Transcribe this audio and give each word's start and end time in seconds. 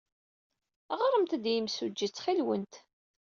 Ɣremt-d 0.99 1.45
i 1.51 1.53
yimsujji, 1.55 2.07
ttxil-went. 2.09 2.73